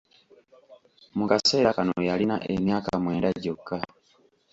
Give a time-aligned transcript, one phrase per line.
[1.17, 3.77] Mu kaseera kano yalina emyaka mwenda gyokka.